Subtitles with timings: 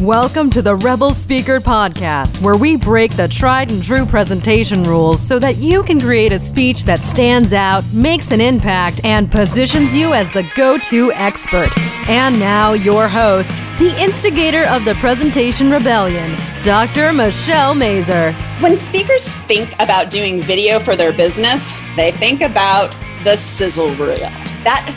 [0.00, 5.20] Welcome to the Rebel Speaker Podcast, where we break the tried and true presentation rules
[5.20, 9.92] so that you can create a speech that stands out, makes an impact, and positions
[9.92, 11.76] you as the go to expert.
[12.08, 13.50] And now, your host,
[13.80, 17.12] the instigator of the Presentation Rebellion, Dr.
[17.12, 18.32] Michelle Mazur.
[18.60, 24.30] When speakers think about doing video for their business, they think about the sizzle reel.
[24.62, 24.94] That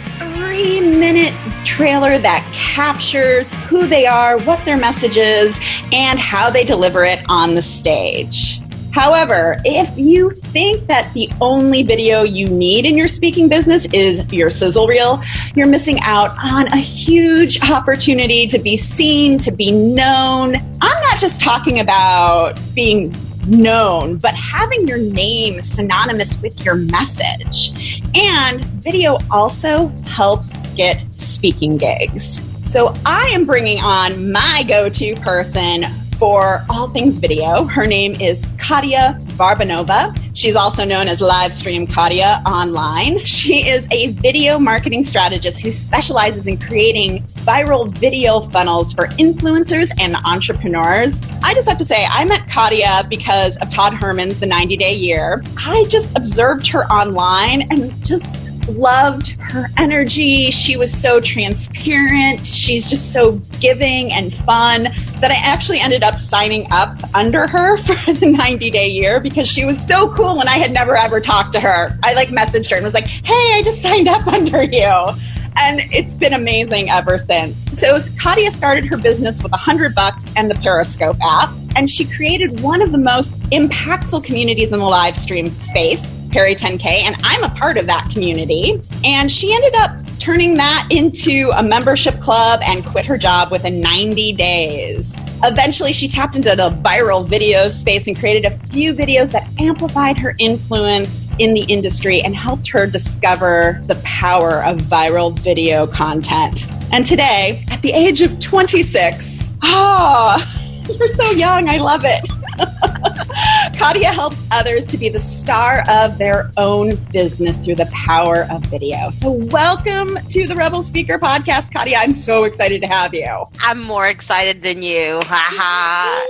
[0.61, 1.33] three minute
[1.65, 5.59] trailer that captures who they are, what their message is,
[5.91, 8.59] and how they deliver it on the stage.
[8.93, 14.31] However, if you think that the only video you need in your speaking business is
[14.31, 15.23] your sizzle reel,
[15.55, 20.55] you're missing out on a huge opportunity to be seen, to be known.
[20.81, 23.15] I'm not just talking about being
[23.47, 27.73] known, but having your name synonymous with your message.
[28.15, 32.41] And video also helps get speaking gigs.
[32.59, 35.85] So I am bringing on my go to person
[36.17, 37.63] for all things video.
[37.63, 40.15] Her name is Katya Varbanova.
[40.33, 43.23] She's also known as Livestream Katya online.
[43.25, 49.91] She is a video marketing strategist who specializes in creating viral video funnels for influencers
[49.99, 51.21] and entrepreneurs.
[51.43, 54.93] I just have to say, I met Katya because of Todd Herman's The 90 Day
[54.93, 55.43] Year.
[55.57, 60.49] I just observed her online and just loved her energy.
[60.51, 62.45] She was so transparent.
[62.45, 64.83] She's just so giving and fun
[65.19, 69.47] that I actually ended up signing up under her for the 90 day year because
[69.47, 71.97] she was so cool and I had never ever talked to her.
[72.03, 75.15] I like messaged her and was like, hey, I just signed up under you
[75.57, 77.65] and it's been amazing ever since.
[77.77, 82.05] So Katya started her business with a hundred bucks and the Periscope app, and she
[82.05, 87.15] created one of the most impactful communities in the live stream space, Peri 10K, and
[87.23, 88.81] I'm a part of that community.
[89.03, 93.81] And she ended up turning that into a membership club and quit her job within
[93.81, 95.25] 90 days.
[95.43, 100.19] Eventually, she tapped into the viral video space and created a few videos that amplified
[100.19, 106.67] her influence in the industry and helped her discover the power of viral video content.
[106.91, 112.29] And today, at the age of 26, ah, oh, you're so young, I love it.
[113.77, 118.63] Katya helps others to be the star of their own business through the power of
[118.65, 119.11] video.
[119.11, 121.97] So, welcome to the Rebel Speaker Podcast, Katya.
[121.97, 123.45] I'm so excited to have you.
[123.61, 125.19] I'm more excited than you.
[125.23, 126.27] Ha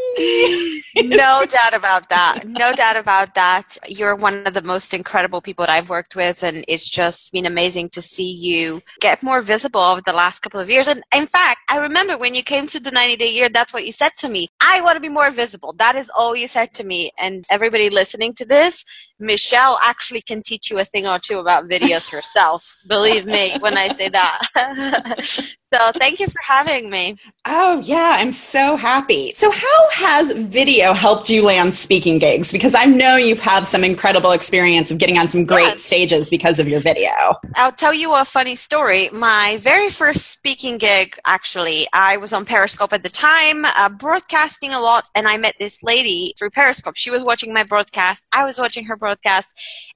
[1.03, 2.47] no doubt about that.
[2.47, 3.78] No doubt about that.
[3.88, 7.45] You're one of the most incredible people that I've worked with, and it's just been
[7.45, 10.88] amazing to see you get more visible over the last couple of years.
[10.88, 13.85] And in fact, I remember when you came to the 90 day year, that's what
[13.85, 14.50] you said to me.
[14.59, 15.73] I want to be more visible.
[15.78, 16.91] That is all you said to me.
[17.19, 18.85] And everybody listening to this,
[19.22, 22.76] Michelle actually can teach you a thing or two about videos herself.
[22.88, 25.48] Believe me when I say that.
[25.74, 27.16] So thank you for having me.
[27.46, 29.31] Oh, yeah, I'm so happy.
[29.34, 32.52] So, how has video helped you land speaking gigs?
[32.52, 36.60] Because I know you've had some incredible experience of getting on some great stages because
[36.60, 37.12] of your video.
[37.56, 39.10] I'll tell you a funny story.
[39.14, 44.74] My very first speaking gig, actually, I was on Periscope at the time, uh, broadcasting
[44.74, 46.98] a lot, and I met this lady through Periscope.
[46.98, 49.11] She was watching my broadcast, I was watching her broadcast,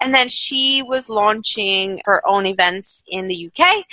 [0.01, 3.85] and then she was launching her own events in the UK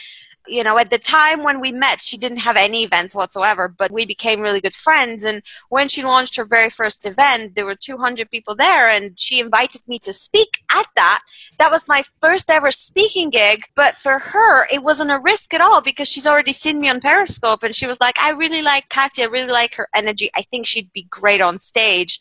[0.46, 3.90] you know, at the time when we met, she didn't have any events whatsoever, but
[3.90, 5.22] we became really good friends.
[5.22, 9.40] And when she launched her very first event, there were 200 people there and she
[9.40, 11.22] invited me to speak at that.
[11.58, 13.64] That was my first ever speaking gig.
[13.74, 17.00] But for her, it wasn't a risk at all because she's already seen me on
[17.00, 20.30] Periscope and she was like, I really like Katya, I really like her energy.
[20.34, 22.18] I think she'd be great on stage.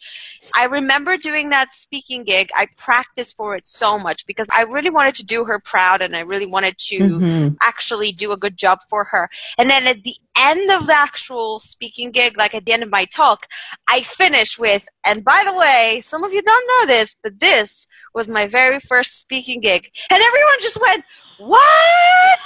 [0.55, 2.49] I remember doing that speaking gig.
[2.55, 6.15] I practiced for it so much because I really wanted to do her proud and
[6.15, 7.55] I really wanted to mm-hmm.
[7.61, 9.29] actually do a good job for her.
[9.57, 12.89] And then at the end of the actual speaking gig, like at the end of
[12.89, 13.47] my talk,
[13.87, 17.87] I finish with, and by the way, some of you don't know this, but this
[18.13, 19.89] was my very first speaking gig.
[20.09, 21.03] And everyone just went,
[21.37, 22.39] What?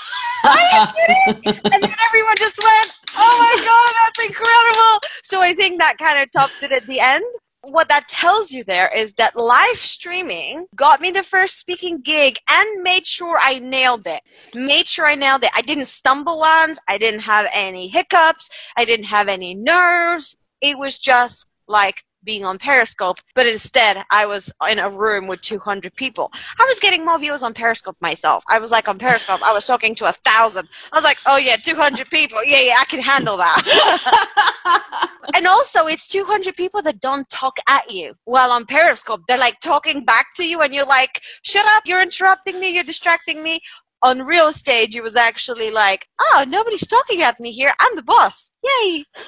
[0.44, 0.86] Are you
[1.34, 1.62] kidding?
[1.72, 5.00] and then everyone just went, Oh my God, that's incredible.
[5.24, 7.24] So I think that kind of topped it at the end
[7.67, 12.38] what that tells you there is that live streaming got me the first speaking gig
[12.50, 14.21] and made sure I nailed it.
[14.53, 15.51] Made sure I nailed it.
[15.56, 16.79] I didn't stumble once.
[16.88, 18.50] I didn't have any hiccups.
[18.77, 20.38] I didn't have any nerves.
[20.62, 25.42] It was just like being on Periscope, but instead I was in a room with
[25.42, 26.31] 200 people.
[26.60, 28.44] I was getting more views on Periscope myself.
[28.50, 30.68] I was like on Periscope, I was talking to a thousand.
[30.92, 32.44] I was like, oh yeah, 200 people.
[32.44, 35.12] Yeah, yeah, I can handle that.
[35.36, 39.22] and also, it's 200 people that don't talk at you while on Periscope.
[39.27, 42.83] They're like talking back to you, and you're like, shut up, you're interrupting me, you're
[42.83, 43.62] distracting me
[44.06, 47.74] on real stage, it was actually like, oh, nobody's talking at me here.
[47.80, 48.51] I'm the boss.
[48.65, 49.06] Yay.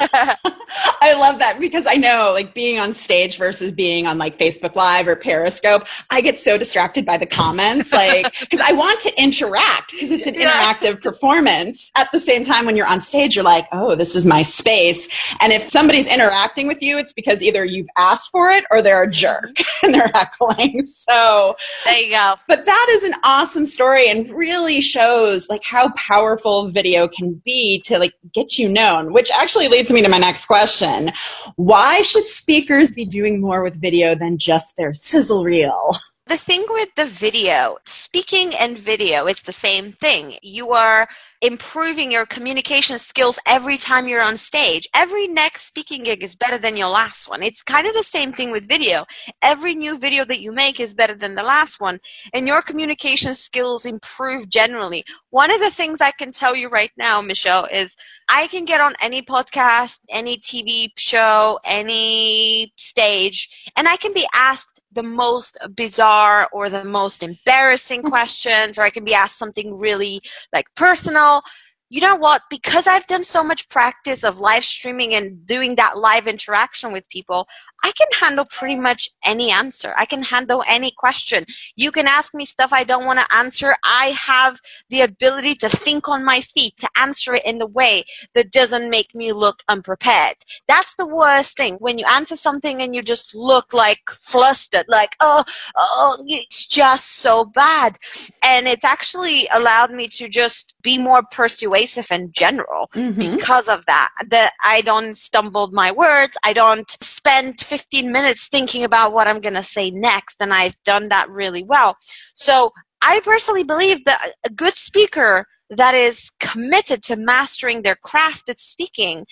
[1.02, 4.76] I love that because I know like being on stage versus being on like Facebook
[4.76, 9.22] Live or Periscope, I get so distracted by the comments, like, because I want to
[9.22, 10.52] interact because it's an yeah.
[10.52, 11.92] interactive performance.
[11.96, 15.08] At the same time, when you're on stage, you're like, oh, this is my space.
[15.40, 19.04] And if somebody's interacting with you, it's because either you've asked for it or they're
[19.04, 19.86] a jerk mm-hmm.
[19.86, 20.86] and they're heckling.
[20.86, 21.56] So
[21.86, 22.36] there you go.
[22.48, 27.82] But that is an awesome story and really shows like how powerful video can be
[27.86, 31.12] to like get you known, which actually leads me to my next question.
[31.56, 35.96] Why should speakers be doing more with video than just their sizzle reel?
[36.28, 40.38] The thing with the video, speaking and video, it's the same thing.
[40.42, 41.08] You are
[41.42, 44.88] improving your communication skills every time you're on stage.
[44.96, 47.44] Every next speaking gig is better than your last one.
[47.44, 49.06] It's kind of the same thing with video.
[49.42, 52.00] Every new video that you make is better than the last one,
[52.34, 55.04] and your communication skills improve generally.
[55.30, 57.96] One of the things I can tell you right now, Michelle, is
[58.30, 64.28] I can get on any podcast, any TV show, any stage, and I can be
[64.34, 69.78] asked the most bizarre or the most embarrassing questions, or I can be asked something
[69.78, 71.44] really like personal お。
[71.90, 72.42] You know what?
[72.50, 77.08] Because I've done so much practice of live streaming and doing that live interaction with
[77.08, 77.48] people,
[77.84, 79.94] I can handle pretty much any answer.
[79.98, 81.46] I can handle any question.
[81.76, 83.76] You can ask me stuff I don't want to answer.
[83.86, 88.04] I have the ability to think on my feet, to answer it in the way
[88.34, 90.36] that doesn't make me look unprepared.
[90.68, 91.76] That's the worst thing.
[91.76, 95.46] When you answer something and you just look like flustered, like, oh,
[95.76, 97.98] oh, it's just so bad.
[98.44, 101.77] And it's actually allowed me to just be more persuasive
[102.12, 103.36] in general mm-hmm.
[103.36, 104.10] because of that.
[104.30, 106.38] That I don't stumble my words.
[106.44, 110.76] I don't spend 15 minutes thinking about what I'm going to say next, and I've
[110.84, 111.98] done that really well.
[112.34, 112.72] So
[113.02, 118.60] I personally believe that a good speaker that is committed to mastering their craft at
[118.60, 119.26] speaking,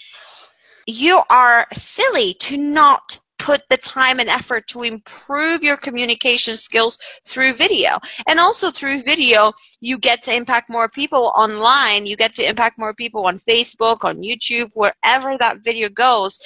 [0.86, 6.97] you are silly to not put the time and effort to improve your communication skills
[7.24, 8.00] through video.
[8.27, 12.07] And also through video, you get to impact more people online.
[12.07, 16.39] You get to impact more people on Facebook, on YouTube, wherever that video goes.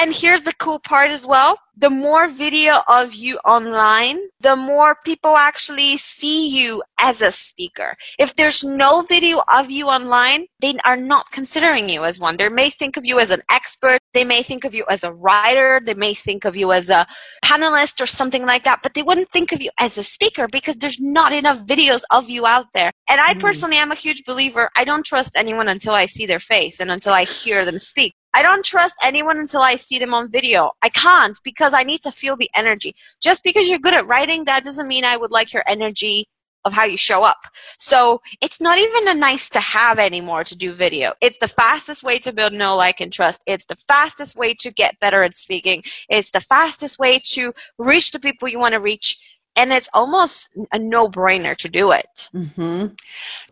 [0.00, 1.58] And here's the cool part as well.
[1.76, 7.96] The more video of you online, the more people actually see you as a speaker.
[8.16, 12.36] If there's no video of you online, they are not considering you as one.
[12.36, 13.98] They may think of you as an expert.
[14.14, 15.80] They may think of you as a writer.
[15.84, 17.04] They may think of you as a
[17.44, 20.76] panelist or something like that, but they wouldn't think of you as a speaker because
[20.76, 22.92] there's not enough videos of you out there.
[23.08, 23.40] And I mm.
[23.40, 24.70] personally am a huge believer.
[24.76, 28.14] I don't trust anyone until I see their face and until I hear them speak.
[28.38, 30.70] I don't trust anyone until I see them on video.
[30.80, 32.94] I can't because I need to feel the energy.
[33.20, 36.28] Just because you're good at writing, that doesn't mean I would like your energy
[36.64, 37.38] of how you show up.
[37.80, 41.14] So it's not even a nice to have anymore to do video.
[41.20, 43.42] It's the fastest way to build know, like, and trust.
[43.44, 45.82] It's the fastest way to get better at speaking.
[46.08, 49.18] It's the fastest way to reach the people you want to reach
[49.58, 52.30] and it's almost a no-brainer to do it.
[52.32, 52.86] Mm-hmm.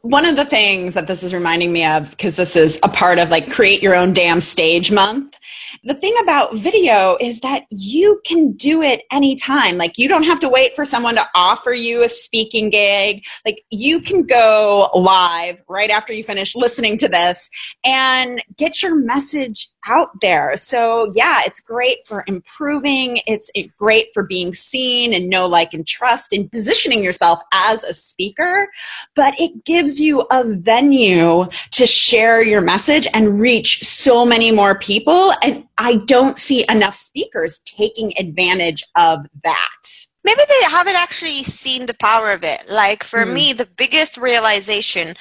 [0.02, 3.18] one of the things that this is reminding me of because this is a part
[3.18, 5.36] of like create your own damn stage month
[5.84, 9.76] the thing about video is that you can do it anytime.
[9.76, 13.24] Like you don't have to wait for someone to offer you a speaking gig.
[13.44, 17.48] Like you can go live right after you finish listening to this
[17.84, 24.22] and get your message out there so yeah it's great for improving it's great for
[24.22, 28.68] being seen and know like and trust and positioning yourself as a speaker,
[29.14, 34.78] but it gives you a venue to share your message and reach so many more
[34.78, 35.32] people.
[35.42, 41.86] And I don't see enough speakers taking advantage of that maybe they haven't actually seen
[41.86, 42.68] the power of it.
[42.68, 43.32] Like for mm.
[43.32, 45.14] me, the biggest realization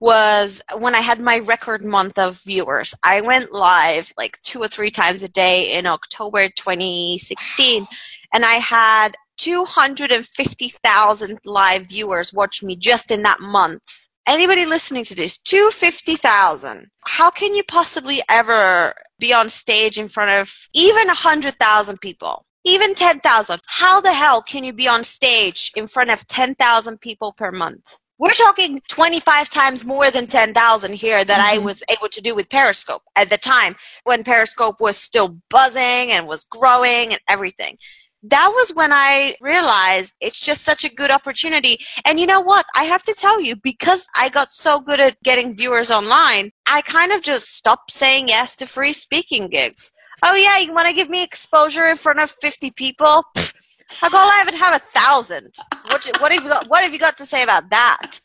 [0.00, 2.94] was when I had my record month of viewers.
[3.04, 7.86] I went live like two or three times a day in October 2016,
[8.32, 14.08] and I had 250,000 live viewers watch me just in that month.
[14.26, 16.86] Anybody listening to this, 250,000.
[17.04, 22.44] How can you possibly ever be on stage in front of even 100,000 people?
[22.64, 23.60] Even 10,000.
[23.66, 28.02] How the hell can you be on stage in front of 10,000 people per month?
[28.20, 31.62] We're talking 25 times more than 10,000 here that mm-hmm.
[31.62, 36.12] I was able to do with Periscope at the time when Periscope was still buzzing
[36.12, 37.78] and was growing and everything
[38.22, 41.78] that was when I realized it's just such a good opportunity.
[42.04, 42.66] And you know what?
[42.76, 46.82] I have to tell you, because I got so good at getting viewers online, I
[46.82, 49.92] kind of just stopped saying yes to free speaking gigs.
[50.22, 53.24] Oh yeah, you want to give me exposure in front of 50 people?
[54.02, 55.54] I'll go oh, live and have a thousand.
[55.86, 56.68] What, what have you got?
[56.68, 58.20] What have you got to say about that?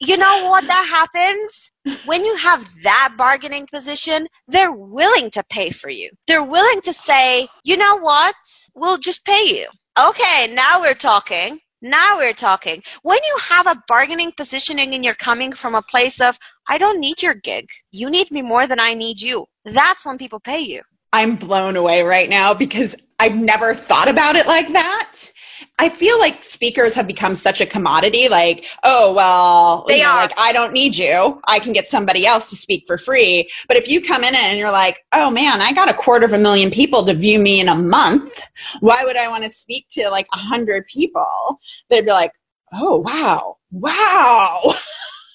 [0.00, 1.70] you know what that happens?
[2.06, 6.10] When you have that bargaining position, they're willing to pay for you.
[6.26, 8.34] They're willing to say, you know what?
[8.74, 9.66] We'll just pay you.
[9.98, 11.60] Okay, now we're talking.
[11.82, 12.82] Now we're talking.
[13.02, 16.38] When you have a bargaining positioning and you're coming from a place of,
[16.68, 17.68] I don't need your gig.
[17.90, 19.46] You need me more than I need you.
[19.64, 20.82] That's when people pay you.
[21.12, 25.16] I'm blown away right now because I've never thought about it like that.
[25.78, 28.28] I feel like speakers have become such a commodity.
[28.28, 30.22] Like, oh well, they you know, are.
[30.22, 31.40] Like, I don't need you.
[31.48, 33.50] I can get somebody else to speak for free.
[33.66, 36.32] But if you come in and you're like, oh man, I got a quarter of
[36.32, 38.40] a million people to view me in a month.
[38.80, 41.26] Why would I want to speak to like a hundred people?
[41.88, 42.32] They'd be like,
[42.72, 44.74] oh wow, wow.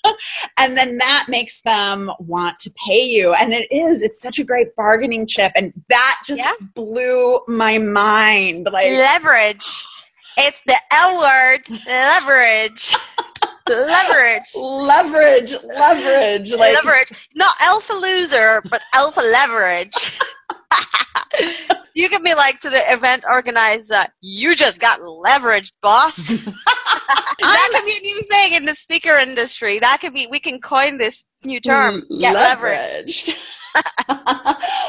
[0.58, 4.44] and then that makes them want to pay you and it is it's such a
[4.44, 6.54] great bargaining chip and that just Yeah.
[6.74, 9.84] blew my mind like Leverage.
[10.38, 11.62] It's the L word.
[11.88, 12.96] Leverage.
[13.70, 14.44] leverage.
[14.54, 17.30] leverage leverage like leverage.
[17.36, 20.20] Not alpha loser, but alpha leverage.
[21.94, 26.15] you can be like to the event organizer, you just got leveraged, boss.
[27.39, 29.79] that could be a new thing in the speaker industry.
[29.79, 32.03] That could be, we can coin this new term.
[32.12, 33.29] Mm, get leveraged.
[33.29, 33.62] leveraged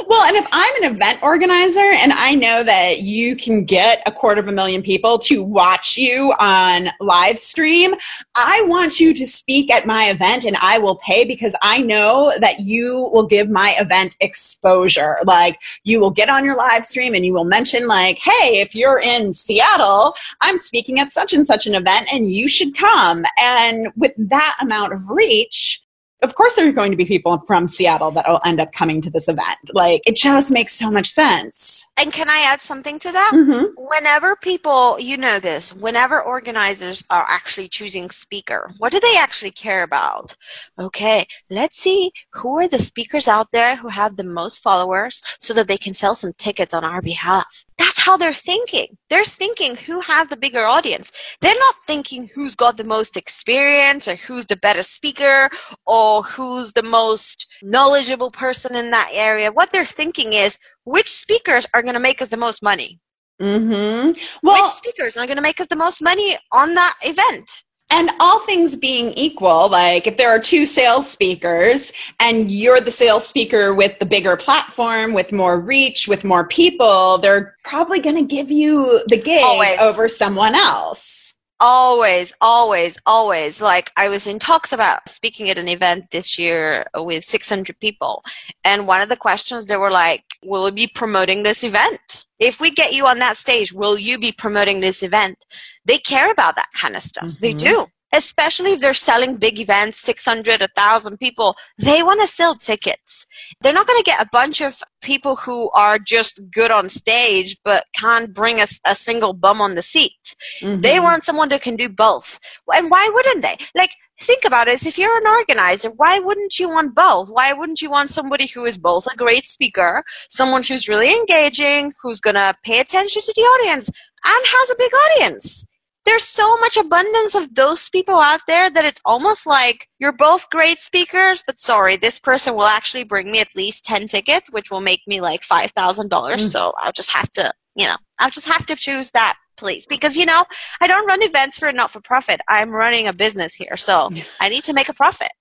[0.07, 4.13] well and if i'm an event organizer and i know that you can get a
[4.13, 7.95] quarter of a million people to watch you on live stream
[8.35, 12.33] i want you to speak at my event and i will pay because i know
[12.41, 15.17] that you will give my event exposure.
[15.25, 18.75] Like you will get on your live stream and you will mention like hey if
[18.75, 23.25] you're in seattle i'm speaking at such and such an event and you should come.
[23.39, 25.83] And with that amount of reach
[26.23, 29.01] of course there are going to be people from Seattle that will end up coming
[29.03, 29.59] to this event.
[29.73, 31.86] Like it just makes so much sense.
[31.99, 33.31] And can I add something to that?
[33.35, 33.65] Mm-hmm.
[33.77, 39.53] Whenever people, you know this, whenever organizers are actually choosing speaker, what do they actually
[39.53, 40.37] care about?
[40.79, 45.55] Okay, let's see who are the speakers out there who have the most followers so
[45.55, 47.65] that they can sell some tickets on our behalf.
[47.79, 48.99] That's how they're thinking.
[49.09, 51.13] They're thinking who has the bigger audience.
[51.41, 55.49] They're not thinking who's got the most experience or who's the better speaker
[55.87, 59.51] or who's the most knowledgeable person in that area.
[59.51, 63.01] What they're thinking is which speakers are going to make us the most money?
[63.41, 64.19] Mm-hmm.
[64.43, 67.65] Well, which speakers are going to make us the most money on that event?
[67.91, 72.91] and all things being equal, like if there are two sales speakers and you're the
[72.91, 78.17] sales speaker with the bigger platform, with more reach, with more people, they're probably going
[78.17, 79.79] to give you the gig Always.
[79.79, 81.16] over someone else.
[81.59, 83.63] Always, always, always.
[83.63, 88.23] Like I was in talks about speaking at an event this year with 600 people.
[88.63, 92.27] And one of the questions they were like, will we be promoting this event?
[92.39, 95.39] If we get you on that stage, will you be promoting this event?
[95.87, 97.33] They care about that kind of stuff.
[97.41, 97.59] They Mhm.
[97.59, 97.87] do.
[98.13, 103.27] Especially if they're selling big events, 600, 1,000 people, they want to sell tickets.
[103.61, 107.57] They're not going to get a bunch of people who are just good on stage
[107.65, 110.26] but can't bring us a, single bum on the seat.
[110.61, 111.03] They Mhm.
[111.03, 112.41] want someone that can do both.
[112.73, 113.59] And why wouldn't they?
[113.75, 113.91] Like,
[114.21, 114.85] think about it.
[114.87, 117.29] If you're an organizer, why wouldn't you want both?
[117.29, 121.93] Why wouldn't you want somebody who is both a great speaker, someone who's really engaging,
[122.03, 125.67] who's going to pay attention to the audience, and has a big audience?
[126.05, 130.49] There's so much abundance of those people out there that it's almost like you're both
[130.51, 134.71] great speakers, but sorry, this person will actually bring me at least 10 tickets, which
[134.71, 136.37] will make me like $5,000.
[136.37, 136.41] Mm.
[136.41, 140.17] So I'll just have to, you know, I'll just have to choose that please because
[140.17, 140.45] you know
[140.81, 142.41] i don't run events for a not-for-profit.
[142.49, 144.11] I'm running a business here so
[144.41, 145.33] i need to make a profit.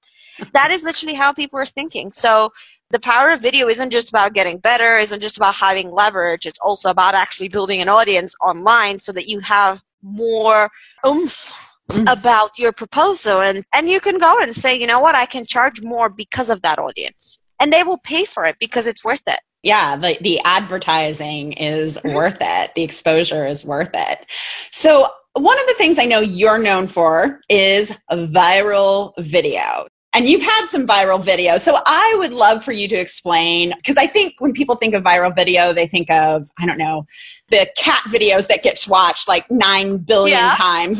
[0.53, 2.11] That is literally how people are thinking.
[2.11, 2.51] So
[2.89, 6.45] the power of video isn't just about getting better isn't just about having leverage.
[6.45, 10.69] It's also about actually building an audience online so that you have more
[11.05, 12.11] oomph Mm.
[12.11, 15.13] about your proposal and and you can go and say you know what?
[15.13, 17.37] I can charge more because of that audience.
[17.59, 21.97] And they will pay for it because it's worth it yeah the, the advertising is
[21.97, 22.13] Mhm.
[22.13, 22.71] worth it.
[22.75, 24.25] The exposure is worth it.
[24.71, 29.87] So one of the things i know you're known for is viral video.
[30.13, 31.57] And you've had some viral video.
[31.57, 35.03] So i would love for you to explain because i think when people think of
[35.03, 37.05] viral video they think of i don't know
[37.49, 40.55] the cat videos that gets watched like 9 billion Yeah.
[40.57, 40.99] times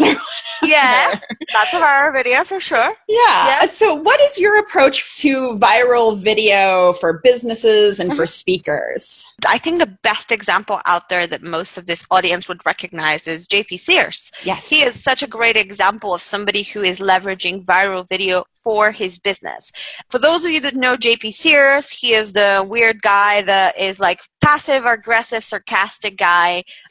[0.63, 1.19] yeah
[1.53, 3.25] that's a viral video for sure Yeah.
[3.61, 3.65] Yeah.
[3.67, 8.17] So, what is your approach to viral video for businesses and Mm-hmm.
[8.17, 9.25] for speakers?
[9.47, 13.47] I think the best example out there that most of this audience would recognize is
[13.47, 14.31] JP Sears.
[14.43, 14.69] Yes.
[14.69, 19.13] He is such a great example of somebody who is leveraging viral video for his
[19.19, 19.71] business.
[20.09, 23.99] For those of you that know JP Sears, he is the weird guy that is
[23.99, 26.34] like passive aggressive sarcastic guy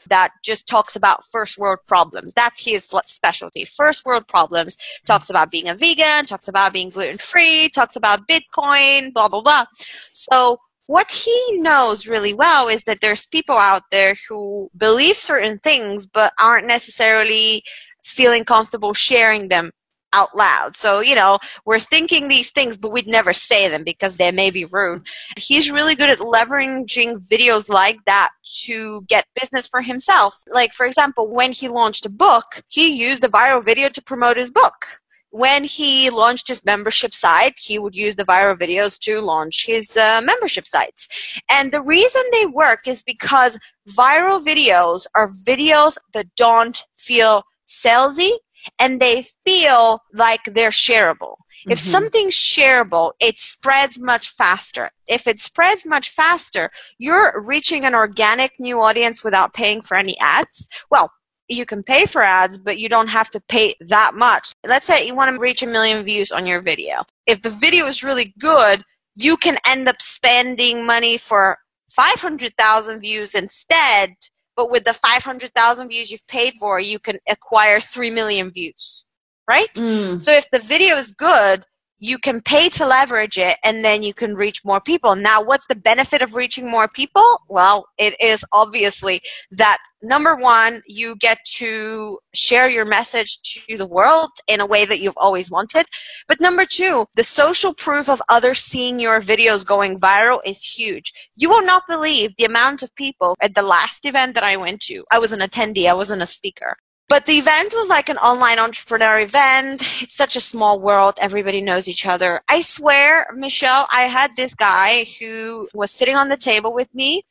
[0.09, 2.35] that just talks about first world problems.
[2.35, 3.65] That's his specialty.
[3.65, 8.29] First world problems talks about being a vegan talks about being gluten free talks about
[8.29, 9.65] bitcoin blah blah blah.
[10.13, 15.59] So what he knows really well is that there's people out there who believe certain
[15.61, 17.63] things but aren't necessarily
[18.05, 19.71] feeling comfortable sharing them
[20.15, 20.77] out loud.
[20.77, 24.51] So, you know, we're thinking these things, but we'd never say them because they may
[24.51, 25.03] be rude.
[25.37, 28.31] He's really good at leveraging videos like that
[28.63, 30.43] to get business for himself.
[30.51, 34.37] Like, for example, when he launched a book, he used a viral video to promote
[34.37, 35.01] his book
[35.35, 39.97] when he launched his membership site, he would use the viral videos to launch his
[39.97, 41.09] uh, membership sites.
[41.51, 48.31] And the reason they work is because viral videos are videos that don't feel salesy
[48.79, 51.37] and they feel like they're shareable.
[51.65, 51.73] Mm-hmm.
[51.73, 54.91] If something's shareable, it spreads much faster.
[55.09, 60.19] If it spreads much faster, you're reaching an organic new audience without paying for any
[60.21, 60.69] ads.
[60.91, 61.11] Well,
[61.49, 64.53] you can pay for ads, but you don't have to pay that much.
[64.67, 67.05] Let's say you want to reach a million views on your video.
[67.27, 68.83] If the video is really good,
[69.17, 71.59] you can end up spending money for
[71.91, 74.15] 500,000 views instead,
[74.57, 79.05] but with the 500,000 views you've paid for, you can acquire 3 million views,
[79.49, 79.73] right?
[79.75, 80.21] Mm.
[80.21, 81.65] So if the video is good,
[82.05, 85.17] you can pay to leverage it and then you can reach more people.
[85.17, 87.25] Now, what's the benefit of reaching more people?
[87.49, 93.87] Well, it is obviously that number one, you get to share your message to the
[93.87, 95.87] world in a way that you've always wanted.
[96.29, 101.11] But number two, the social proof of others seeing your videos going viral is huge.
[101.37, 104.83] You will not believe the amount of people at the last event that I went
[104.83, 105.07] to.
[105.11, 106.77] I was an attendee, I wasn't a speaker.
[107.15, 109.85] But the event was like an online entrepreneur event.
[110.03, 111.15] It's such a small world.
[111.21, 112.43] Everybody knows each other.
[112.49, 117.25] I swear, Michelle, I had this guy who was sitting on the table with me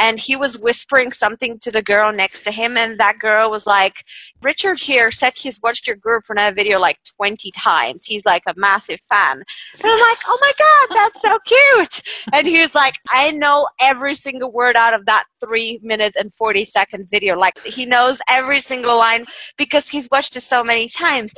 [0.00, 3.66] and he was whispering something to the girl next to him and that girl was
[3.66, 4.04] like
[4.42, 8.04] richard here said he's watched your girlfriend video like 20 times.
[8.04, 9.42] He's like a massive fan.
[9.74, 12.02] And i'm like oh my god that's so cute.
[12.32, 16.34] And he was like i know every single word out of that three minute and
[16.34, 17.36] 40 second video.
[17.36, 19.24] Like he knows every single line
[19.58, 21.34] because he's watched it so many times.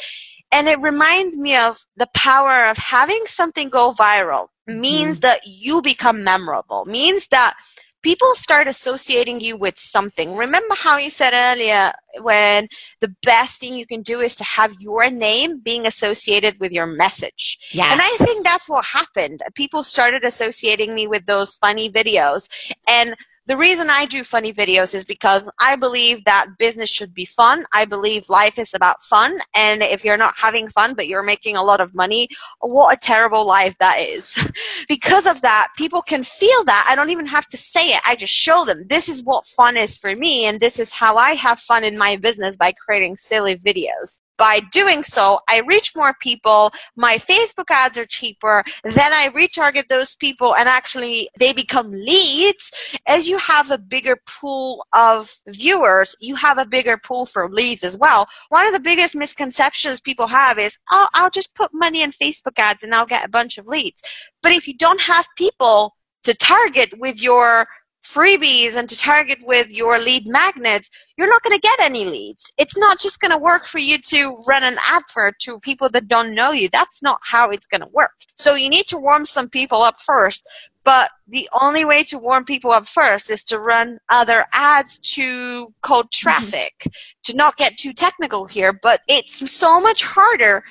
[0.53, 4.49] And it reminds me of the power of having something go viral.
[4.69, 5.23] Means mm.
[5.23, 6.85] that you become memorable.
[6.85, 7.55] Means that
[8.03, 10.37] people start associating you with something.
[10.37, 12.69] Remember how you said earlier when
[13.01, 16.87] the best thing you can do is to have your name being associated with your
[16.87, 17.59] message.
[17.73, 17.93] Yes.
[17.93, 19.43] And I think that's what happened.
[19.55, 22.49] People started associating me with those funny videos
[22.87, 23.15] and
[23.47, 27.65] the reason I do funny videos is because I believe that business should be fun.
[27.73, 29.37] I believe life is about fun.
[29.57, 32.29] And if you're not having fun, but you're making a lot of money,
[32.61, 34.37] what a terrible life that is.
[34.89, 36.87] because of that, people can feel that.
[36.89, 38.03] I don't even have to say it.
[38.07, 40.45] I just show them this is what fun is for me.
[40.45, 44.61] And this is how I have fun in my business by creating silly videos by
[44.73, 46.73] doing so, I reach more people.
[46.97, 48.65] My Facebook ads are cheaper.
[48.85, 52.71] Then I retarget those people and actually they become leads.
[53.07, 57.85] As you have a bigger pool of viewers, you have a bigger pool for leads
[57.85, 58.27] as well.
[58.49, 62.59] One of the biggest misconceptions people have is, oh, I'll just put money in Facebook
[62.59, 64.03] ads and I'll get a bunch of leads.
[64.43, 67.67] But if you don't have people to target with your
[68.05, 72.53] freebies and to target with your lead magnet, you're not going to get any leads.
[72.59, 76.09] It's not just going to work for you to run an advert to people that
[76.09, 76.69] don't know you.
[76.69, 78.13] That's not how it's going to work.
[78.35, 80.47] So you need to warm some people up first.
[80.85, 85.73] But the only way to warm people up first is to run other ads to
[85.83, 86.29] cold mm-hmm.
[86.29, 86.75] traffic.
[86.81, 87.21] Mm-hmm.
[87.25, 90.65] To not get too technical here, but it's so much harder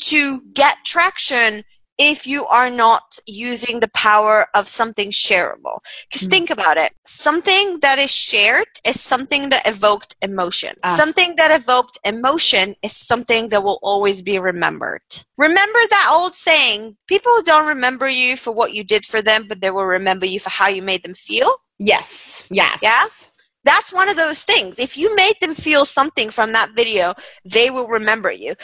[0.00, 1.64] to get traction
[1.98, 5.78] if you are not using the power of something shareable.
[6.08, 6.30] Because mm.
[6.30, 6.92] think about it.
[7.04, 10.76] Something that is shared is something that evoked emotion.
[10.84, 10.94] Ah.
[10.96, 15.02] Something that evoked emotion is something that will always be remembered.
[15.36, 19.60] Remember that old saying, people don't remember you for what you did for them, but
[19.60, 21.52] they will remember you for how you made them feel?
[21.78, 22.46] Yes.
[22.50, 22.80] Yes.
[22.82, 23.06] Yeah?
[23.68, 24.78] That's one of those things.
[24.78, 28.54] If you made them feel something from that video, they will remember you.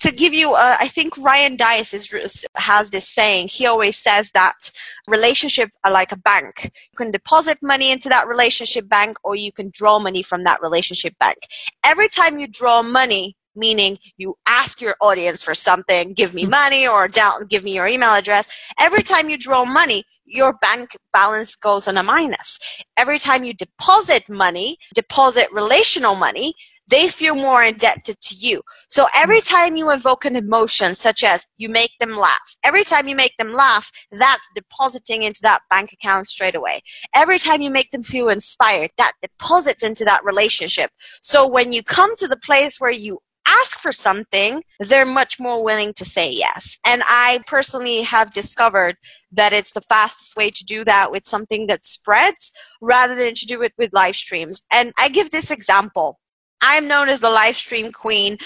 [0.00, 3.48] To give you, uh, I think Ryan Deiss is, has this saying.
[3.48, 4.72] He always says that
[5.06, 6.72] relationship are like a bank.
[6.92, 10.60] You can deposit money into that relationship bank, or you can draw money from that
[10.60, 11.38] relationship bank.
[11.84, 16.50] Every time you draw money, meaning you ask your audience for something, give me hmm.
[16.50, 18.50] money, or down, give me your email address.
[18.78, 22.58] Every time you draw money, your bank balance goes on a minus.
[22.96, 26.54] Every time you deposit money, deposit relational money,
[26.88, 28.62] they feel more indebted to you.
[28.88, 29.48] So every mm.
[29.48, 33.36] time you evoke an emotion, such as you make them laugh, every time you make
[33.38, 36.82] them laugh, that's depositing into that bank account straight away.
[37.14, 40.90] Every time you make them feel inspired, that deposits into that relationship.
[41.20, 45.64] So when you come to the place where you ask for something, they're much more
[45.64, 46.78] willing to say yes.
[46.84, 48.96] And I personally have discovered
[49.32, 53.46] that it's the fastest way to do that with something that spreads rather than to
[53.46, 54.62] do it with live streams.
[54.70, 56.18] And I give this example.
[56.60, 58.38] I'm known as the live stream queen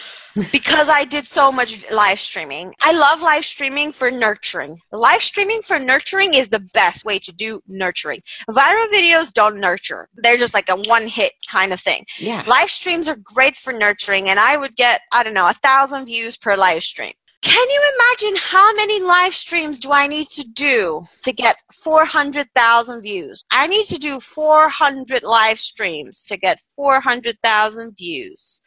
[0.51, 2.75] because I did so much live streaming.
[2.81, 4.81] I love live streaming for nurturing.
[4.91, 8.23] Live streaming for nurturing is the best way to do nurturing.
[8.51, 10.09] Viral videos don't nurture.
[10.15, 12.07] They're just like a one hit kind of thing.
[12.19, 12.45] Yeah.
[12.47, 16.07] Live streams are great for nurturing and I would get, I don't know, a thousand
[16.07, 17.13] views per live stream.
[17.43, 23.03] Can you imagine how many live streams do I need to do to get 400,000
[23.03, 23.45] views?
[23.51, 28.63] I need to do 400 live streams to get 400,000 views.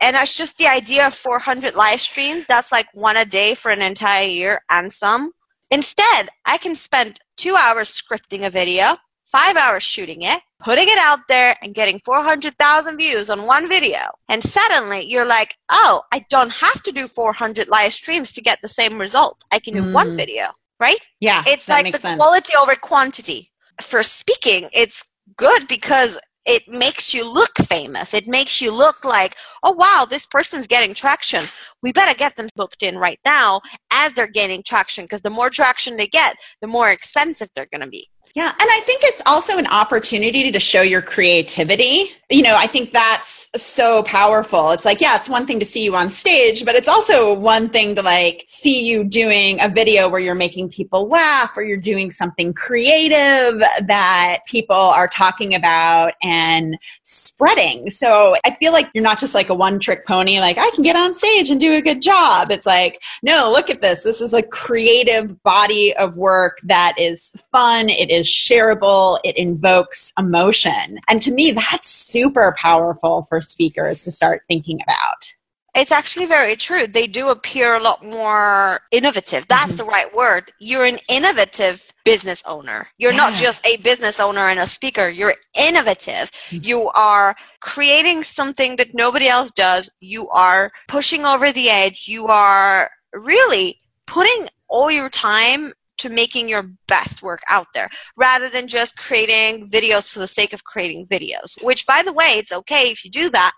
[0.00, 2.46] And that's just the idea of 400 live streams.
[2.46, 5.32] That's like one a day for an entire year and some.
[5.72, 8.96] Instead, I can spend two hours scripting a video,
[9.34, 14.02] five hours shooting it, putting it out there and getting 400,000 views on one video.
[14.28, 18.60] And suddenly you're like, oh, I don't have to do 400 live streams to get
[18.62, 19.42] the same result.
[19.50, 19.92] I can do mm.
[19.92, 21.00] one video, right?
[21.18, 21.42] Yeah.
[21.48, 22.16] It's like the sense.
[22.16, 23.50] quality over quantity.
[23.80, 25.04] For speaking, it's
[25.36, 26.16] good because
[26.46, 28.14] it makes you look famous.
[28.14, 31.46] It makes you look like, oh wow, this person's getting traction.
[31.82, 35.50] We better get them booked in right now as they're gaining traction because the more
[35.50, 38.08] traction they get, the more expensive they're going to be.
[38.34, 42.10] Yeah, and I think it's also an opportunity to show your creativity.
[42.34, 44.72] You know, I think that's so powerful.
[44.72, 47.68] It's like, yeah, it's one thing to see you on stage, but it's also one
[47.68, 51.76] thing to like see you doing a video where you're making people laugh or you're
[51.76, 57.88] doing something creative that people are talking about and spreading.
[57.88, 60.82] So I feel like you're not just like a one trick pony, like I can
[60.82, 62.50] get on stage and do a good job.
[62.50, 64.02] It's like, no, look at this.
[64.02, 67.88] This is a creative body of work that is fun.
[67.88, 70.98] It is shareable, it invokes emotion.
[71.06, 75.34] And to me, that's super powerful for speakers to start thinking about.
[75.74, 76.86] It's actually very true.
[76.86, 79.48] They do appear a lot more innovative.
[79.48, 79.76] That's mm-hmm.
[79.78, 80.52] the right word.
[80.60, 82.86] You're an innovative business owner.
[82.96, 83.16] You're yeah.
[83.16, 85.08] not just a business owner and a speaker.
[85.08, 86.30] You're innovative.
[86.30, 86.58] Mm-hmm.
[86.62, 89.90] You are creating something that nobody else does.
[89.98, 92.04] You are pushing over the edge.
[92.06, 98.48] You are really putting all your time to making your best work out there rather
[98.48, 102.52] than just creating videos for the sake of creating videos, which, by the way, it's
[102.52, 103.52] okay if you do that,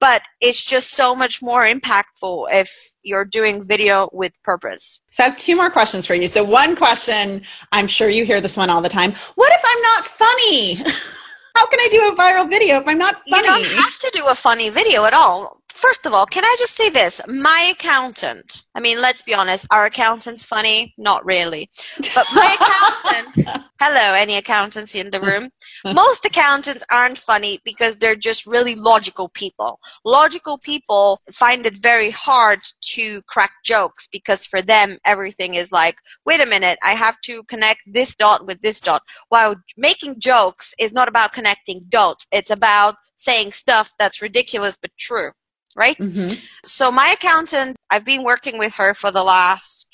[0.00, 5.00] but it's just so much more impactful if you're doing video with purpose.
[5.10, 6.26] So I have two more questions for you.
[6.26, 9.82] So, one question, I'm sure you hear this one all the time What if I'm
[9.82, 10.74] not funny?
[11.56, 13.46] How can I do a viral video if I'm not funny?
[13.46, 15.62] You don't have to do a funny video at all.
[15.76, 17.20] First of all, can I just say this?
[17.28, 20.94] My accountant, I mean, let's be honest, our accountant's funny?
[20.96, 21.68] Not really.
[22.14, 22.56] But my
[23.34, 25.50] accountant, hello, any accountants in the room?
[25.84, 29.78] Most accountants aren't funny because they're just really logical people.
[30.02, 32.60] Logical people find it very hard
[32.94, 37.44] to crack jokes because for them, everything is like, wait a minute, I have to
[37.44, 39.02] connect this dot with this dot.
[39.28, 44.90] While making jokes is not about connecting dots, it's about saying stuff that's ridiculous but
[44.98, 45.32] true
[45.76, 45.96] right?
[45.98, 46.38] Mm-hmm.
[46.64, 49.88] So my accountant, I've been working with her for the last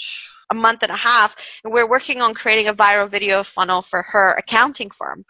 [0.53, 4.03] a month and a half and we're working on creating a viral video funnel for
[4.03, 5.25] her accounting firm.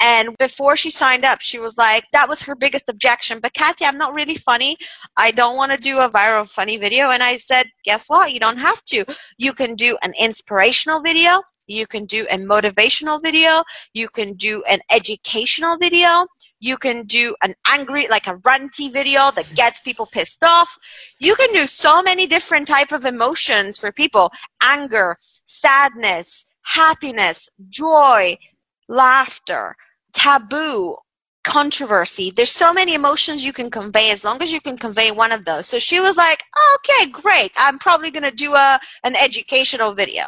[0.00, 3.38] And before she signed up she was like that was her biggest objection.
[3.38, 4.78] But kathy i'm not really funny.
[5.18, 7.10] I don't want to do a viral funny video.
[7.10, 8.32] And i said guess what?
[8.32, 9.04] You don't have to.
[9.36, 14.62] You can do an inspirational video you can do a motivational video you can do
[14.64, 16.26] an educational video
[16.62, 20.78] you can do an angry, like a ranty video that gets people pissed off.
[21.18, 24.30] You can do so many different type of emotions for people.
[24.62, 28.38] Anger, sadness, happiness, joy,
[28.88, 29.74] laughter,
[30.12, 30.98] taboo,
[31.44, 32.30] controversy.
[32.30, 35.44] There's so many emotions you can convey as long as you can convey one of
[35.44, 35.66] those.
[35.66, 36.42] So she was like,
[36.76, 37.52] okay, great.
[37.56, 40.24] I'm probably going to do a, an educational video.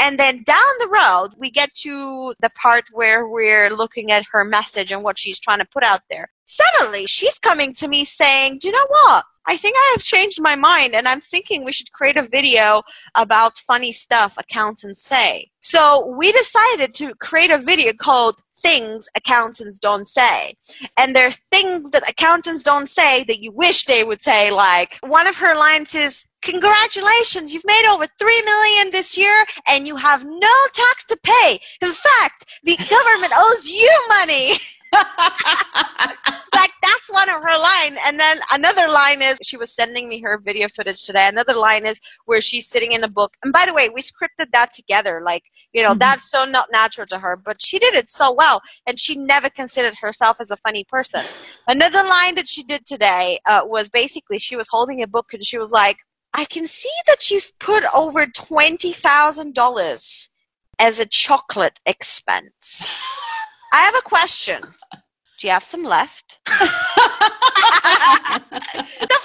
[0.00, 4.44] And then down the road, we get to the part where we're looking at her
[4.44, 6.30] message and what she's trying to put out there.
[6.44, 9.24] Suddenly, she's coming to me saying, you know what?
[9.46, 12.82] I think I have changed my mind and I'm thinking we should create a video
[13.14, 15.50] about funny stuff accountants say.
[15.60, 20.54] So we decided to create a video called things accountants don't say.
[20.96, 25.26] And there's things that accountants don't say that you wish they would say, like one
[25.26, 30.24] of her lines is, Congratulations, you've made over three million this year and you have
[30.24, 31.58] no tax to pay.
[31.80, 34.54] In fact, the government owes you money.
[34.92, 37.98] like that's one of her line.
[38.04, 41.28] And then another line is she was sending me her video footage today.
[41.28, 43.36] Another line is where she's sitting in the book.
[43.42, 45.20] And by the way we scripted that together.
[45.24, 45.98] Like you know mm-hmm.
[45.98, 48.60] that's so not natural to her but she did it so well.
[48.86, 51.24] And she never considered herself as a funny person.
[51.66, 55.44] Another line that she did today uh, was basically she was holding a book and
[55.44, 55.98] she was like
[56.34, 60.28] i can see that you've put over $20000
[60.78, 62.94] as a chocolate expense
[63.72, 64.62] i have a question
[65.38, 66.40] do you have some left?
[66.48, 66.68] stuff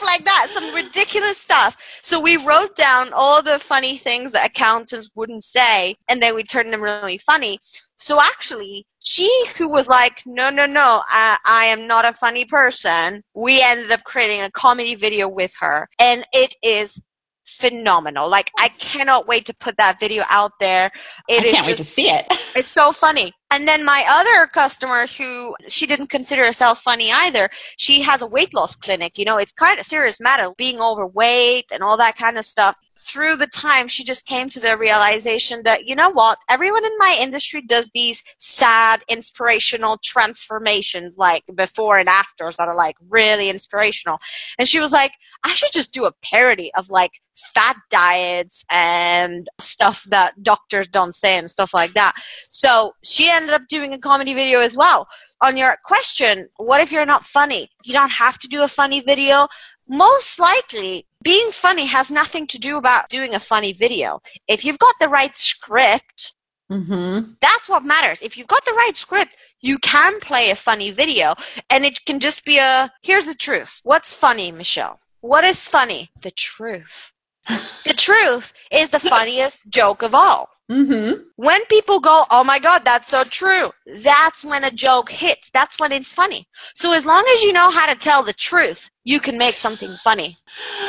[0.03, 1.75] like that, some ridiculous stuff.
[2.03, 6.43] So we wrote down all the funny things that accountants wouldn't say, and then we
[6.43, 7.59] turned them really funny.
[7.97, 9.27] So actually, she
[9.57, 13.91] who was like, no, no, no, I, I am not a funny person, we ended
[13.91, 17.01] up creating a comedy video with her, and it is
[17.45, 18.29] phenomenal.
[18.29, 20.91] Like I cannot wait to put that video out there.
[21.27, 22.25] It I can't just, wait to see it.
[22.55, 23.33] it's so funny.
[23.51, 28.27] And then my other customer who she didn't consider herself funny either, she has a
[28.27, 29.17] weight loss clinic.
[29.17, 32.75] You know, it's kind of serious matter, being overweight and all that kind of stuff.
[33.03, 36.97] Through the time, she just came to the realization that, you know what, everyone in
[36.97, 43.49] my industry does these sad, inspirational transformations, like before and afters that are like really
[43.49, 44.19] inspirational.
[44.57, 45.11] And she was like,
[45.43, 51.13] I should just do a parody of like fat diets and stuff that doctors don't
[51.13, 52.13] say and stuff like that.
[52.49, 55.07] So she ended up doing a comedy video as well.
[55.41, 57.69] On your question, what if you're not funny?
[57.83, 59.47] You don't have to do a funny video.
[59.89, 64.21] Most likely, being funny has nothing to do about doing a funny video.
[64.47, 66.33] If you've got the right script,
[66.71, 67.33] Mm-hmm.
[67.39, 68.21] That's what matters.
[68.21, 71.35] If you've got the right script, you can play a funny video
[71.69, 73.81] and it can just be a here's the truth.
[73.83, 74.99] What's funny, Michelle?
[75.21, 76.09] What is funny?
[76.21, 77.12] The truth.
[77.47, 80.49] The truth is the funniest joke of all.
[80.71, 81.21] Mm-hmm.
[81.35, 85.49] When people go, oh my God, that's so true, that's when a joke hits.
[85.51, 86.47] That's when it's funny.
[86.73, 89.93] So as long as you know how to tell the truth, you can make something
[90.03, 90.37] funny.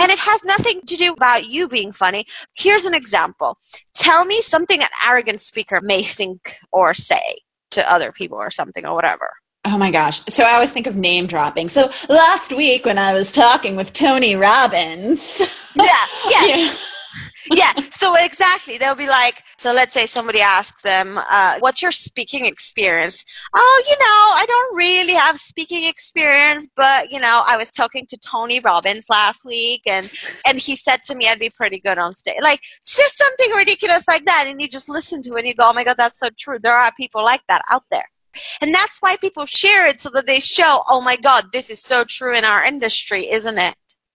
[0.00, 2.24] And it has nothing to do about you being funny.
[2.54, 3.58] Here's an example.
[3.94, 7.40] Tell me something an arrogant speaker may think or say
[7.72, 9.32] to other people or something or whatever.
[9.66, 10.20] Oh my gosh.
[10.28, 11.70] So I always think of name dropping.
[11.70, 15.42] So last week when I was talking with Tony Robbins.
[15.76, 16.46] Yeah, yeah.
[16.46, 16.74] yeah.
[17.50, 18.78] yeah, so exactly.
[18.78, 23.24] They'll be like, so let's say somebody asks them, uh, what's your speaking experience?
[23.52, 28.06] Oh, you know, I don't really have speaking experience, but, you know, I was talking
[28.06, 30.08] to Tony Robbins last week and,
[30.46, 32.38] and he said to me I'd be pretty good on stage.
[32.40, 34.44] Like, it's just something ridiculous like that.
[34.46, 36.60] And you just listen to it and you go, oh my God, that's so true.
[36.62, 38.06] There are people like that out there.
[38.60, 41.82] And that's why people share it so that they show, oh my God, this is
[41.82, 43.74] so true in our industry, isn't it?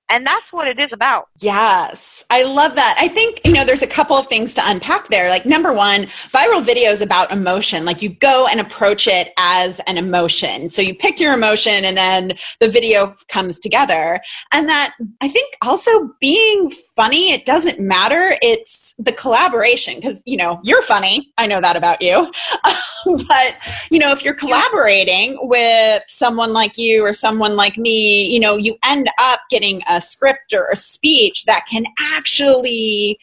[0.10, 1.30] And that's what it is about.
[1.40, 2.26] Yes.
[2.32, 2.98] I love that.
[3.00, 5.30] I think, you know, there's a couple of things to unpack there.
[5.30, 7.86] Like, number one, viral video is about emotion.
[7.86, 10.72] Like, you go and approach it as an emotion.
[10.72, 14.20] So you pick your emotion and then the video comes together.
[14.52, 18.36] And that I think also being funny, it doesn't matter.
[18.42, 21.32] It's the collaboration because, you know, you're funny.
[21.38, 22.32] I know that about you.
[23.28, 23.56] but,
[23.92, 28.58] you know, if you're collaborating with someone like you or someone like me, you know,
[28.58, 33.20] you end up getting a script or a speech that can actually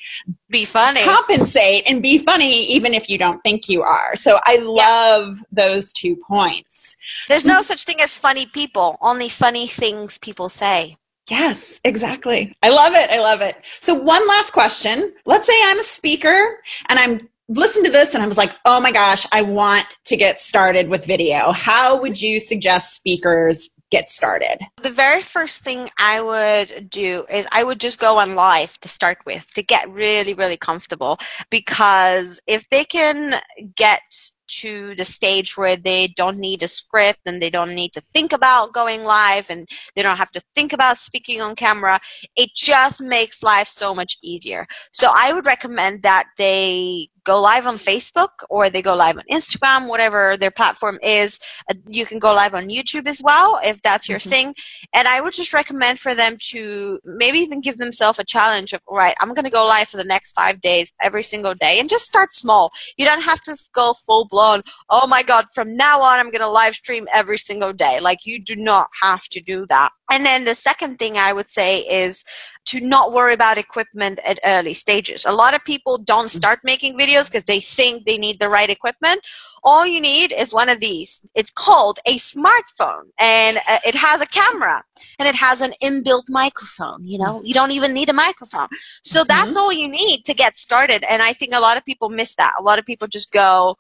[0.49, 4.15] be funny, compensate, and be funny, even if you don't think you are.
[4.15, 5.43] So I love yeah.
[5.53, 6.97] those two points.
[7.29, 10.97] There's no such thing as funny people, only funny things people say.
[11.29, 12.57] Yes, exactly.
[12.63, 13.11] I love it.
[13.11, 13.57] I love it.
[13.81, 15.13] So, one last question.
[15.25, 18.81] Let's say I'm a speaker and I'm listening to this and I was like, oh
[18.81, 21.53] my gosh, I want to get started with video.
[21.53, 24.59] How would you suggest speakers get started?
[24.83, 28.89] The very first thing I would do is I would just go on live to
[28.89, 31.19] start with to get really, really comfortable
[31.51, 33.41] because if they can
[33.77, 34.03] get
[34.49, 38.33] to the stage where they don't need a script and they don't need to think
[38.33, 41.99] about going live and they don't have to think about speaking on camera.
[42.37, 44.67] It just makes life so much easier.
[44.93, 49.25] So I would recommend that they go live on Facebook or they go live on
[49.31, 51.39] Instagram, whatever their platform is.
[51.69, 54.31] Uh, you can go live on YouTube as well if that's your mm-hmm.
[54.31, 54.55] thing.
[54.95, 58.81] And I would just recommend for them to maybe even give themselves a challenge of,
[58.87, 61.79] all right, I'm going to go live for the next five days every single day
[61.81, 62.73] and just start small.
[62.97, 66.41] You don't have to go full blown, oh my God, from now on, I'm going
[66.41, 67.99] to live stream every single day.
[68.01, 69.91] Like you do not have to do that.
[70.11, 72.23] And then the second thing I would say is
[72.67, 75.25] to not worry about equipment at early stages.
[75.25, 76.37] A lot of people don't mm-hmm.
[76.37, 79.21] start making videos because they think they need the right equipment.
[79.65, 81.21] All you need is one of these.
[81.35, 84.85] It's called a smartphone and uh, it has a camera
[85.19, 87.05] and it has an inbuilt microphone.
[87.05, 88.69] You know, you don't even need a microphone.
[89.03, 89.29] So mm-hmm.
[89.29, 91.05] that's all you need to get started.
[91.09, 92.55] And I think a lot of people miss that.
[92.59, 93.77] A lot of people just go,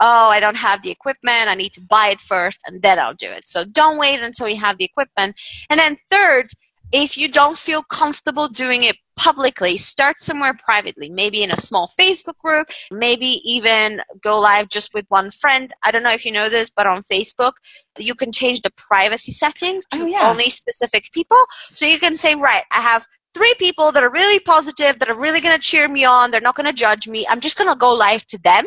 [0.00, 1.48] oh, I don't have the equipment.
[1.48, 3.46] I need to buy it first and then I'll do it.
[3.46, 5.36] So don't wait until you have the equipment.
[5.68, 6.46] And then third,
[6.92, 11.90] if you don't feel comfortable doing it publicly, start somewhere privately, maybe in a small
[11.98, 15.72] Facebook group, maybe even go live just with one friend.
[15.84, 17.52] I don't know if you know this, but on Facebook,
[17.98, 20.30] you can change the privacy setting to Oh, yeah.
[20.30, 21.38] only specific people.
[21.72, 25.18] So you can say, right, I have three people that are really positive, that are
[25.18, 26.30] really going to cheer me on.
[26.30, 27.26] They're not going to judge me.
[27.28, 28.64] I'm just going to go live to them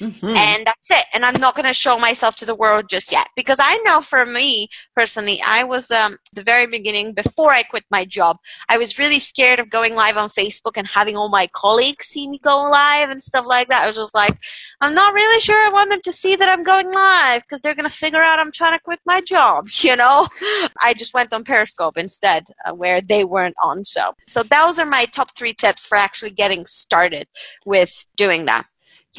[0.00, 0.36] Mhm.
[0.36, 1.06] and that's it.
[1.12, 3.28] And i'm not going to show myself to the world just yet.
[3.34, 7.84] Because i know for me personally i was um, the very beginning before i quit
[7.90, 8.36] my job
[8.68, 12.28] i was really scared of going live on facebook and having all my colleagues see
[12.28, 13.82] me go live and stuff like that.
[13.82, 14.36] I was just like
[14.80, 17.74] i'm not really sure i want them to see that i'm going live because they're
[17.74, 20.26] going to figure out i'm trying to quit my job you know?
[20.82, 24.12] I just went on periscope instead uh, where they weren't on so.
[24.26, 27.26] So those are my top three tips for actually getting started
[27.64, 28.66] with doing that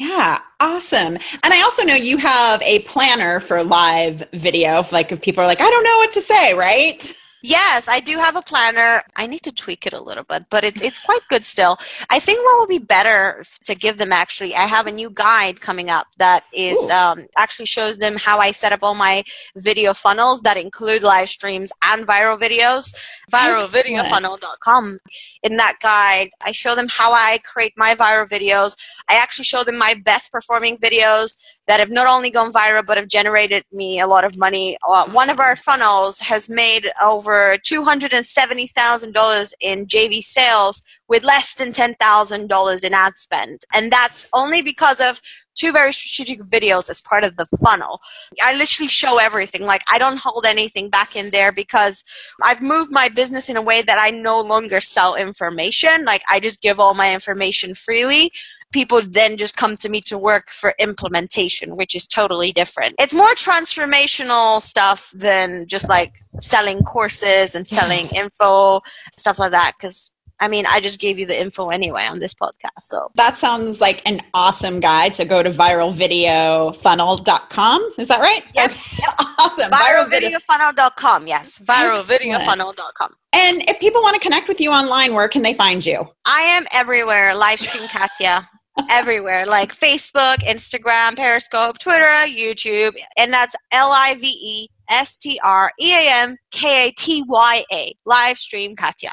[0.00, 1.18] Yeah, awesome.
[1.42, 4.82] And I also know you have a planner for live video.
[4.90, 7.14] Like if people are like, I don't know what to say, right?
[7.42, 9.02] Yes, I do have a planner.
[9.16, 11.78] I need to tweak it a little bit, but it, it's quite good still.
[12.10, 15.60] I think what will be better to give them actually, I have a new guide
[15.60, 19.24] coming up that is um, actually shows them how I set up all my
[19.56, 22.94] video funnels that include live streams and viral videos.
[23.32, 24.98] Viralvideofunnel.com.
[25.42, 28.76] In that guide, I show them how I create my viral videos.
[29.08, 32.96] I actually show them my best performing videos that have not only gone viral but
[32.96, 34.76] have generated me a lot of money.
[34.86, 41.70] Uh, one of our funnels has made over $270,000 in JV sales with less than
[41.70, 43.62] $10,000 in ad spend.
[43.72, 45.20] And that's only because of
[45.54, 48.00] two very strategic videos as part of the funnel.
[48.42, 49.64] I literally show everything.
[49.64, 52.04] Like I don't hold anything back in there because
[52.42, 56.04] I've moved my business in a way that I no longer sell information.
[56.04, 58.32] Like I just give all my information freely
[58.72, 62.94] people then just come to me to work for implementation, which is totally different.
[62.98, 68.80] It's more transformational stuff than just like selling courses and selling info,
[69.16, 69.72] stuff like that.
[69.78, 72.80] Because I mean, I just gave you the info anyway on this podcast.
[72.80, 75.14] So That sounds like an awesome guide.
[75.14, 77.90] So go to viralvideofunnel.com.
[77.98, 78.42] Is that right?
[78.54, 78.80] Yep, Okay.
[79.38, 79.70] Awesome.
[79.70, 81.26] Viralvideofunnel.com.
[81.26, 83.14] Yes, viralvideofunnel.com.
[83.32, 86.06] And if people want to connect with you online, where can they find you?
[86.26, 87.32] I am everywhere.
[87.34, 88.46] Livestream Katya.
[88.90, 92.96] Everywhere like Facebook, Instagram, Periscope, Twitter, YouTube.
[93.16, 97.24] And that's L I V E S T R E A M K A T
[97.26, 97.94] Y A.
[98.06, 99.12] Livestream Katya.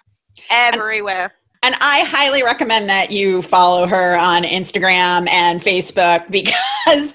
[0.52, 1.34] Everywhere.
[1.64, 7.14] And I highly recommend that you follow her on Instagram and Facebook because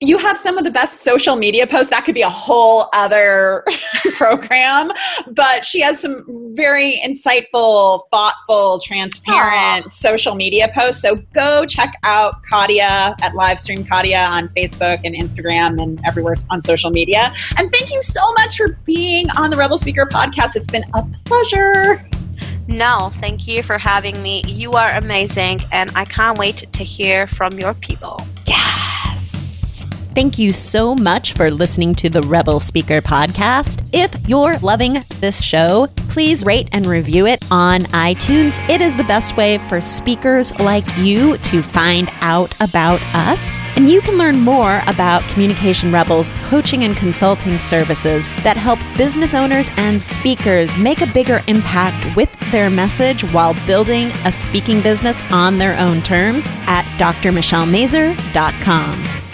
[0.00, 1.88] you have some of the best social media posts.
[1.88, 3.64] That could be a whole other
[4.14, 4.92] program,
[5.28, 6.22] but she has some
[6.54, 11.00] very insightful, thoughtful, transparent social media posts.
[11.00, 16.60] So go check out Katya at Livestream Katya on Facebook and Instagram and everywhere on
[16.60, 17.32] social media.
[17.56, 20.56] And thank you so much for being on the Rebel Speaker podcast.
[20.56, 22.06] It's been a pleasure.
[22.68, 24.42] No, thank you for having me.
[24.46, 28.20] You are amazing, and I can't wait to hear from your people.
[28.44, 29.05] Yes.
[30.16, 33.86] Thank you so much for listening to the Rebel Speaker podcast.
[33.92, 38.58] If you're loving this show, please rate and review it on iTunes.
[38.70, 43.58] It is the best way for speakers like you to find out about us.
[43.76, 49.34] And you can learn more about Communication Rebels coaching and consulting services that help business
[49.34, 55.20] owners and speakers make a bigger impact with their message while building a speaking business
[55.30, 59.25] on their own terms at drmichellemazur.com.